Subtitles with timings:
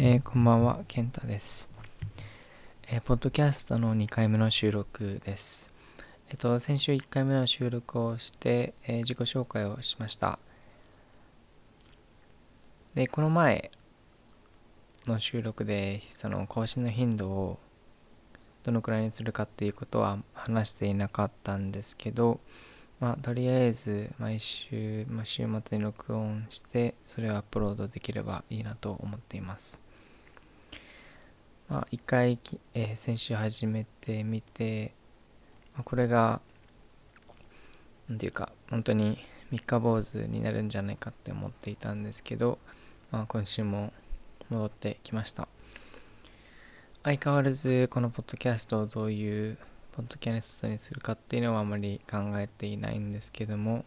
[0.00, 1.68] えー、こんばんは、ケンタです、
[2.88, 5.72] えー、ポッドキャストの2回目の収録です。
[6.28, 10.38] えっ、ー、と、先週1回目の収録をして、え自己紹介をしました。
[12.94, 13.72] で、この前
[15.08, 17.58] の収録で、その更新の頻度を
[18.62, 22.38] どのくらいにするかっていうことは話していなかったんですけど、
[23.00, 29.87] まあ、とりあえず毎週、まあ、週末に録音して、それをアップロードできればいいなと思っています。
[31.68, 32.38] まあ、一回、
[32.72, 34.94] えー、先週始めてみて、
[35.74, 36.40] まあ、これが、
[38.08, 39.18] なんていうか、本当に
[39.50, 42.58] 三日坊主になるんじゃないかって思っていたんですけど、
[43.10, 43.92] まあ、今週も
[44.48, 45.46] 戻ってきました。
[47.02, 49.56] 相変わらずこのポッドキャストをどういう
[49.92, 53.84] ポッドキャストにするかっていうのはあまり考えていないんですけども、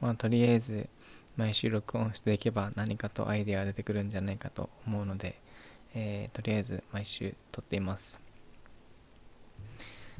[0.00, 0.88] まあ、とりあえず
[1.36, 5.41] 毎週録音していけば何かとアイデアが出てくるんじゃないかと思うので、
[5.94, 8.22] えー、とりあえず毎週撮っています。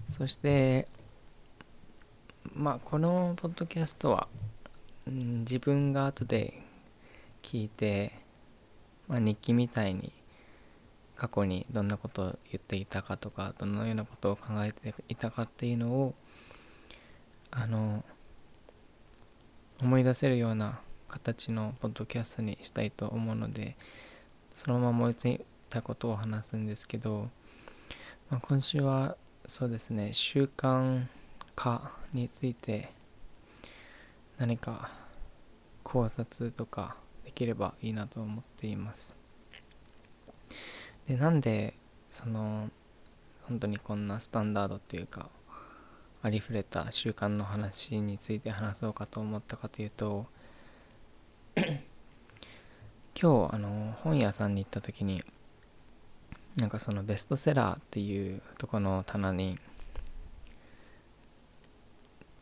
[0.09, 0.89] そして
[2.55, 4.29] まあこのポッドキャストは、
[5.07, 6.63] うん、自分が後で
[7.43, 8.13] 聞いて、
[9.09, 10.13] まあ、日記みたいに
[11.17, 16.15] 過去にどんなことを言っていたかとかどのようなことを考えていたかっていうのを
[17.51, 18.05] あの
[19.81, 23.77] 思い出せるような形のポッドキャストにしたいと思うので
[24.55, 25.15] そのまま思い
[25.73, 27.31] ついたことを話すんですけど、
[28.29, 31.07] まあ、今週はそうですね習慣
[31.57, 32.91] 化について
[34.37, 34.91] 何か
[35.83, 39.17] 考察とかできればいいなと思っています。
[41.09, 41.73] でなんで
[42.11, 42.69] その
[43.49, 45.31] 本当にこんなスタンダードっていうか
[46.23, 50.27] ありふれた習慣の話について話そうかと思ったかというと
[51.57, 55.25] 今日あの本屋さんに行った時に
[56.57, 59.59] なんかそのベストセラーっていうとこの棚に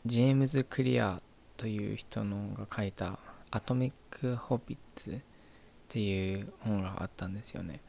[0.04, 1.22] ジェームズ・クリア
[1.56, 3.18] という人のが書いた
[3.50, 5.20] 「アトミック・ホビッツ」っ
[5.88, 7.80] ていう本があったんですよね。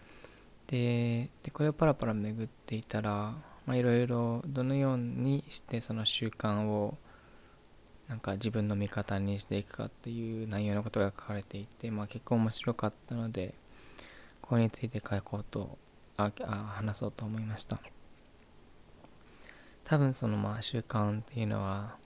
[0.68, 3.35] でこれをパラパラ巡っていたら
[3.68, 6.97] いろいろどのようにしてその習慣を
[8.07, 13.53] なんか自分の味方にしていくかっていう内容のことが書かれていて、まあ、結構面白かったので
[14.41, 15.78] これについて書こうと
[16.25, 17.79] ああ話そうと思いました。
[19.83, 21.97] 多分そのまあ習慣っていうのは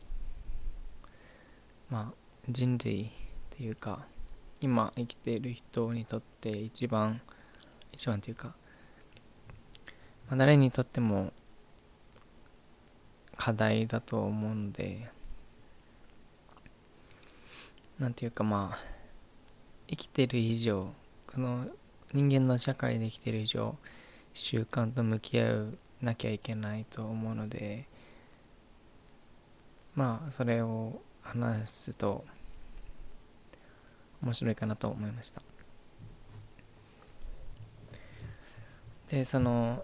[1.89, 2.13] まあ
[2.49, 4.07] 人類っていうか
[4.59, 7.21] 今生きている人にとって一番
[7.91, 8.55] 一番というか、
[10.29, 11.31] まあ、誰にとっても
[13.37, 15.09] 課題だと思うので
[17.99, 18.79] なんていうかまあ
[19.87, 20.89] 生きてる以上
[21.27, 21.67] この
[22.13, 23.75] 人間の社会で生きてる以上
[24.35, 27.88] 習慣と向き合うなきゃいけないと思うので
[29.96, 32.25] まあそれを話すと
[34.22, 35.41] 面白いかなと思いました。
[39.09, 39.84] でその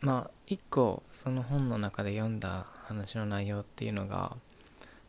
[0.00, 4.36] まあ一個その本の中で読んだ話の内容っていうのが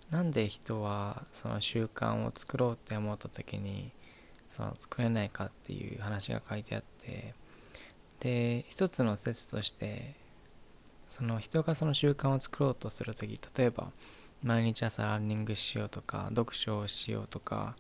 [0.10, 3.92] なんで人はその習慣を作ろうって思った時に
[4.50, 7.34] その作れないかっていう話が書いてあって
[8.22, 10.14] で一つの説として
[11.08, 13.92] その人がその習慣を作ろうとする時例えば
[14.44, 17.76] 毎日朝ランニングしようとか読書をしようとか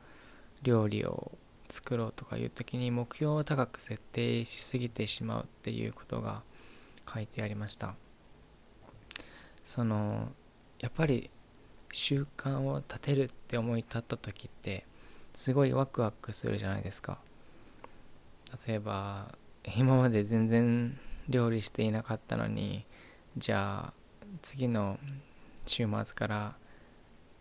[0.63, 1.31] 料理を
[1.69, 6.41] 作ろうとかいう時に目標を高く設定しすぎてしまうっていうことが
[7.11, 7.95] 書いてありました。
[9.63, 10.27] その
[10.79, 11.29] やっぱり
[11.91, 14.85] 習慣を立てるって思い立った時って
[15.33, 17.19] すごいワクワクするじゃないですか。
[18.67, 20.97] 例えば今まで全然
[21.29, 22.85] 料理していなかったのに
[23.37, 23.93] じゃあ
[24.41, 24.97] 次の
[25.65, 26.55] 週末から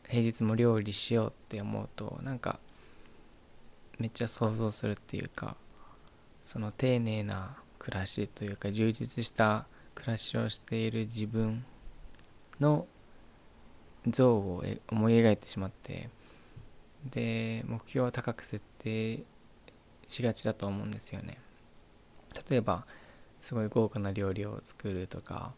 [0.08, 2.58] 平日も料理しようって思うとなんか
[3.98, 5.56] めっちゃ想像するっていうか
[6.42, 11.64] その丁寧な暮らしというか充実した暮らしをしている自分
[12.61, 12.87] の
[14.06, 16.08] 像を思い描いてしまって
[17.11, 19.20] で目標を高く設定
[20.08, 21.38] しがちだと思うんですよね。
[22.50, 22.87] 例えば
[23.43, 25.53] すごい豪華な料理を作るとか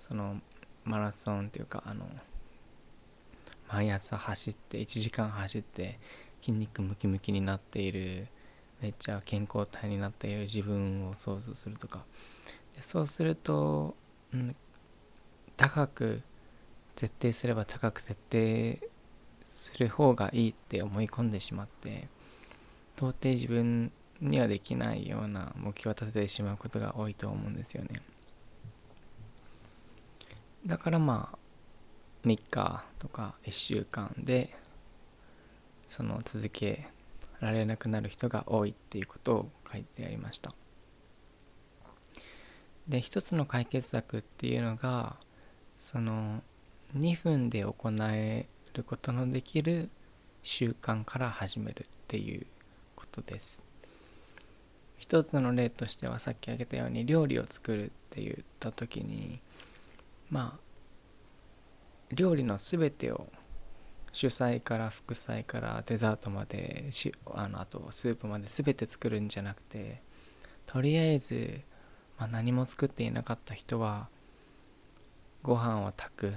[0.00, 0.40] その
[0.84, 2.06] マラソンっていうかあの
[3.68, 5.98] 毎朝走って1時間走って
[6.40, 8.28] 筋肉ムキムキになっている
[8.80, 12.04] めっちゃ健康体になっている自分を想像するとか。
[12.80, 13.94] そうすると、
[14.32, 14.56] うん、
[15.56, 16.22] 高く
[16.96, 18.80] 設定すれば高く設定
[19.44, 22.08] する方がいいって思い込んでしまって
[22.96, 23.92] 到底自分
[24.24, 28.02] にはできないような目標を立ててしまうことが多いと思うんですよね。
[30.66, 31.38] だからまあ
[32.26, 34.56] 3日とか1週間で
[35.88, 36.86] その続け
[37.40, 40.54] られなくなる人が多いっていうことを書いてありました。
[42.88, 45.16] で一つの解決策っていうのが
[45.76, 46.42] その
[46.96, 49.90] 2分で行えることのできる
[50.42, 52.46] 習慣から始めるっていう
[52.94, 53.73] ことです。
[54.96, 59.40] 一つの例としてはさっき挙げたように料理を作るって言った時に
[60.30, 63.26] まあ料理の全てを
[64.12, 70.00] 主菜から副菜からデザートまでしあのあとスープまで全て作るんじゃなくて
[70.66, 71.60] とりあえず、
[72.18, 74.08] まあ、何も作っていなかった人は
[75.42, 76.34] ご飯を炊く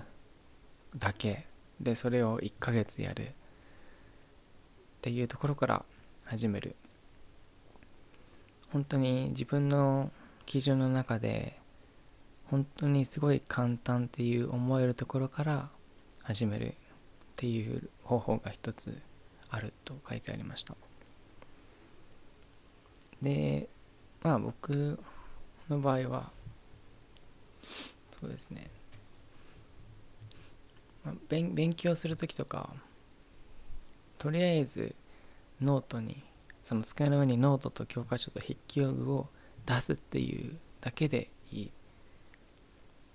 [0.98, 1.46] だけ。
[1.80, 3.32] でそれを1ヶ月やるっ
[5.02, 5.86] ていうところから
[6.26, 6.76] 始める。
[8.72, 10.12] 本当に自分の
[10.46, 11.60] 基準の中で
[12.50, 15.70] 本当にすごい簡単っていう思えるところから
[16.24, 16.74] 始めるっ
[17.36, 18.98] ていう方法が一つ
[19.50, 20.76] あると書いてありました。
[23.22, 23.68] で
[24.22, 25.00] まあ僕
[25.70, 26.32] の場合は
[28.20, 28.70] そうですね、
[31.04, 32.74] まあ、勉勉強する時とか
[34.18, 34.96] とりあえず
[35.62, 36.24] ノートに
[36.68, 39.30] その机の上にノートと教科書と筆記用具を
[39.66, 41.70] 出すっていうだけでいいっ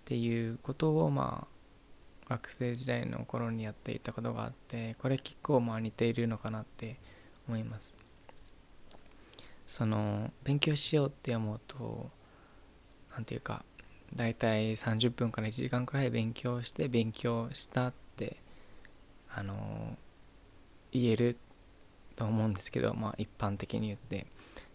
[0.07, 6.97] ていうことをまあ学生時代の頃にやっていたことがあってこれ結構まあ似ているのかなって
[7.47, 7.95] 思います。
[9.67, 12.09] その勉強しようって思うと
[13.13, 13.67] 何ていうか
[14.17, 18.39] 大体30分から1時間くらい勉強して勉強したって
[19.29, 19.99] あの
[20.91, 21.37] 言える
[22.23, 24.27] と思うんですけどまあ一般的に言って。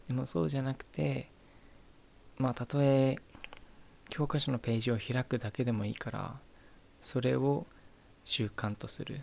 [0.08, 1.30] でもそうじゃなくて
[2.38, 3.18] まあたとえ
[4.10, 6.36] 教科書のページを開くだけでもいいから
[7.02, 7.66] それを
[8.24, 9.22] 習慣とする。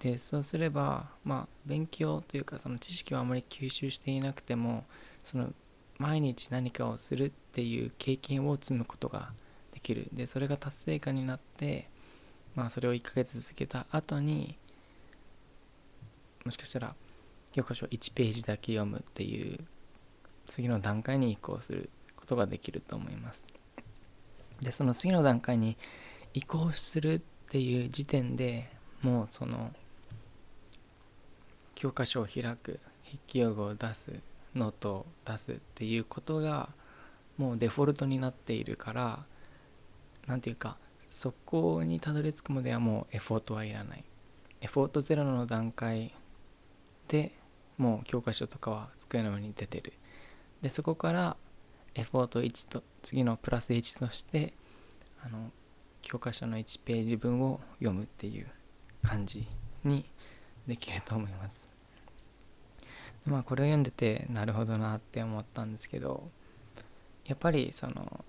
[0.00, 4.84] でそうすればまあ勉強というかその知識をあまり吸収していなくても
[5.22, 5.52] その
[5.98, 9.32] 毎日何かをするっていう経験を積むことが
[9.72, 10.08] できる。
[10.12, 11.88] でそれが達成感になって
[12.54, 14.56] まあそれを1ヶ月続けた後に
[16.44, 16.94] もしかしたら
[17.52, 19.60] 教科書1ページだけ読むっていう
[20.46, 23.44] 次の段階に移行することができると思います。
[24.60, 25.76] でその次の段階に
[26.34, 28.70] 移行するっていう時点で
[29.02, 29.72] もうその
[31.74, 34.12] 教科書を開く筆記用具を出す
[34.54, 36.70] ノートを出すっていうことが
[37.36, 39.24] もうデフォルトになっているから
[40.26, 40.76] 何ていうか
[41.08, 44.04] そこにたどり着くまではもうエフォートはいらない。
[44.60, 46.14] エフォートゼロの段階
[47.08, 47.32] で
[47.78, 49.92] もう教科書とかは机の上に出てる
[50.62, 51.36] でそこから
[51.94, 54.54] エフォート1と次のプラス1として
[55.24, 55.50] あの
[56.00, 58.46] 教科書の1ページ分を読むっていう
[59.02, 59.46] 感じ
[59.84, 60.04] に
[60.66, 61.66] できると思います。
[63.24, 66.28] まあこれを読んでてなるほどなって思ったんですけど
[67.24, 68.24] やっぱりその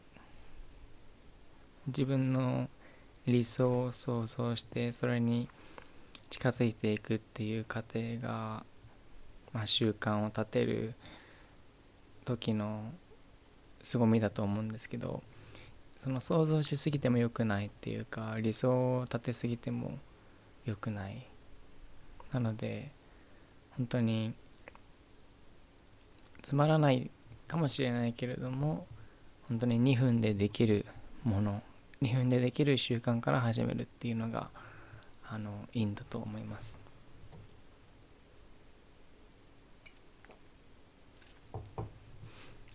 [1.88, 2.70] 自分の
[3.26, 5.50] 理想を想像してそれに
[6.34, 8.66] 近づいていくっていう過程が、
[9.54, 10.96] まあ、習慣を立てる
[12.26, 12.92] 時の
[13.84, 15.22] 凄みだと思うんですけど
[16.00, 20.00] その想像しすぎても良くないっていうか理想を立てすぎても
[20.66, 21.24] 良くない。
[22.32, 22.90] なので
[23.78, 24.34] 本当に
[26.42, 27.12] つまらない
[27.48, 28.88] かもしれないけれども
[29.50, 30.88] 本当に2分でできる
[31.24, 31.62] もの
[32.02, 34.50] 2分でできる習慣から始めるっていうのが
[35.34, 36.80] あのいいんだと思います。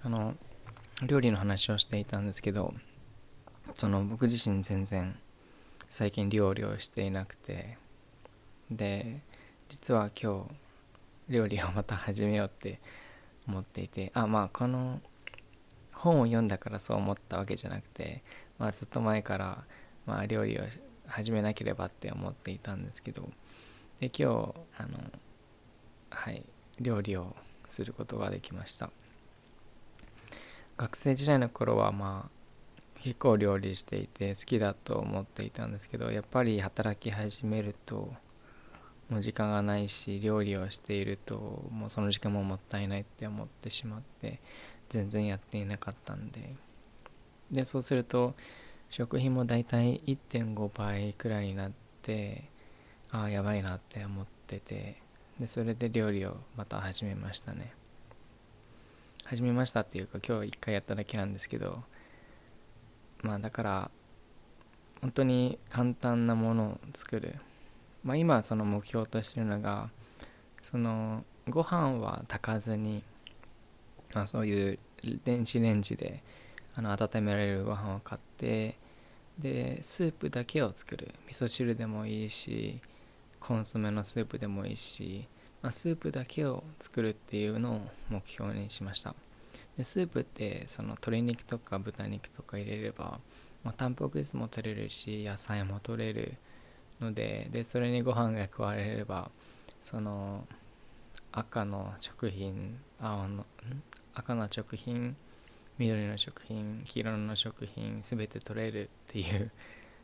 [0.02, 0.34] あの
[1.06, 2.74] 料理の話をしていたんですけど
[3.74, 5.16] その僕自身全然
[5.88, 7.78] 最近料理をしていなくて
[8.70, 9.20] で
[9.68, 10.46] 実は今
[11.28, 12.80] 日料理をまた始めようって
[13.46, 15.00] 思っていてあまあこの
[15.92, 18.22] 本を読んだからそう思ったわけじゃなくて、
[18.58, 19.64] まあ、ずっと前から、
[20.06, 20.62] まあ、料理を
[21.08, 23.28] 始めなければって思っていたんですけど
[24.00, 24.98] で今日あの
[26.10, 26.44] はい
[26.80, 27.34] 料理を
[27.68, 28.90] することができました。
[30.76, 32.38] 学生時代の頃はまあ
[33.00, 38.12] 結構料理していて好きだと思っていたんですけどやっぱり働き始めると
[39.08, 44.40] もう時間がないし料理をしているともうその時間ももったいないって思ってしまって
[44.88, 46.54] 全然やっていなかったんで。
[47.50, 48.34] でそうすると
[48.90, 52.44] 食費もだいたい1.5倍くらいになって
[53.10, 54.96] ああやばいなって思ってて
[55.38, 57.72] でそれで料理をまた始めましたね。
[59.24, 61.82] 始めましたっていうか今日一回やっただけなんですけど
[63.22, 63.90] まあだから
[65.02, 67.36] 本当に簡単なものを作る。
[68.02, 69.90] まあ今その目標としてるのが
[70.62, 73.02] そのご飯は炊かずに、
[74.14, 74.78] まあ、そういう
[75.24, 76.22] 電子レンジで
[76.78, 78.76] あの温められるご飯を買って
[79.36, 81.12] でスープだけを作る。
[81.26, 82.78] 味噌汁でもいいし
[83.40, 85.26] コンソメのスープでもいいし、
[85.60, 87.80] まあ、スープだけを作るっていうのを
[88.10, 89.16] 目標にしました。
[89.76, 93.18] でスープってその鶏肉とか豚肉とか入れれば、
[93.64, 96.34] まあ、タンパク質も取れるし野菜も取れる
[97.00, 99.32] のででそれにご飯が加えれば
[99.82, 100.46] その
[101.32, 103.46] 赤の食品青の
[104.14, 105.16] 赤の食品
[105.78, 109.50] 緑の食品黄色の食品全て取れるっていう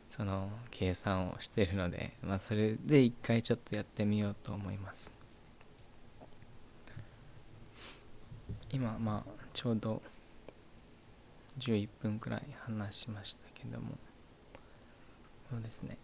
[0.09, 5.13] その計算をしてるので、まあ、それで一回ちょっとやってみようと思います。
[8.71, 10.01] 今まあちょうど
[11.59, 13.97] 11分くらい話しましたけども。
[15.49, 15.97] そうですね。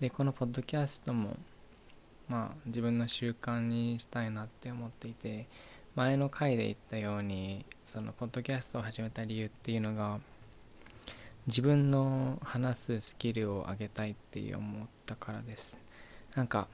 [0.00, 1.36] でこのポッドキャストも
[2.28, 5.46] まあ自分の習慣にしたいなって思っていて
[5.96, 10.20] 前の回で言ったようにそのポッドキャストを始めた理由っていうのが
[11.46, 15.78] 自分の話すスキルを上げたいって思ったからです。
[16.34, 16.68] なんか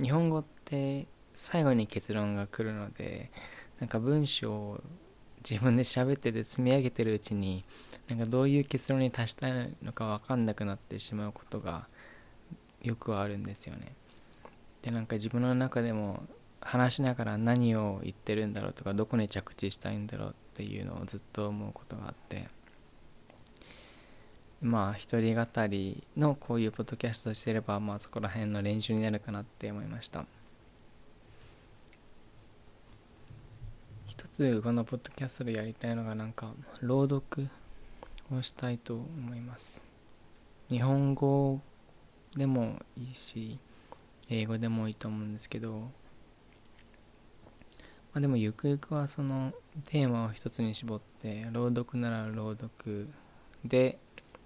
[0.00, 3.30] 日本語って最後に結論が来るので
[3.78, 4.80] なんか文章を
[5.48, 7.64] 自分で喋ってて積み上げてるうちに
[8.08, 11.86] なんかどういう結論に達したいのか分かんなくなってしまうことが
[12.82, 13.92] よくあるんですよね。
[14.82, 16.24] でなんか自分の中でも
[16.62, 22.48] 話しながら何を言ってるんだろうとかどこに着地したいんだろうっていうのをずっと思うことがあって。
[24.62, 30.24] まあ一人語りのこういうポッドキャストしてればまあそこら辺の練習になるかなって思いました。
[34.06, 37.48] 一つこのポッドキャストでやりたいのがなんか朗読
[38.30, 39.84] をしたいと思います。
[40.70, 41.60] 日本語
[42.36, 43.58] でもいいし
[44.28, 45.90] 英語でもいいと思うんですけど
[48.12, 49.52] まあ、でもゆくゆくはその
[49.86, 53.08] テーマを一つに絞って朗読なら朗読
[53.64, 53.98] で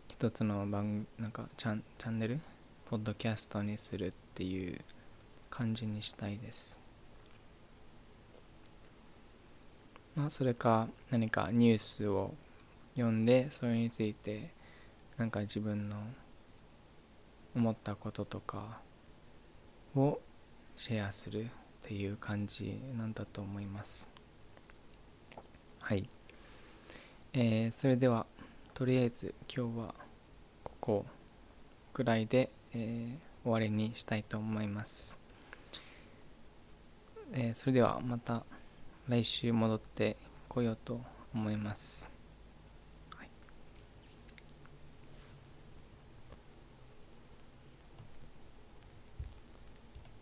[0.08, 2.40] 一つの番なんかチャンチャンネル
[2.88, 4.80] ポッドキャストにするっていう
[5.50, 6.78] 感じにしたいです。
[10.14, 12.35] まあそれか何かニュースを
[12.94, 14.50] 読んでそれについて
[15.16, 15.96] なんか自分の
[17.56, 18.78] 思ったこととか
[19.96, 20.20] を
[20.76, 21.49] シェアする。
[21.87, 24.11] っていう感じなんだと思います。
[25.78, 26.09] はい。
[27.33, 28.26] えー、それでは
[28.75, 29.95] とりあえず今日は
[30.64, 31.07] ここ
[31.95, 35.19] ぐらいで、えー、終わりにしたいと思います、
[37.33, 38.45] えー、それではまた
[39.07, 40.16] 来週戻って
[40.49, 41.00] こようと
[41.35, 42.15] 思います。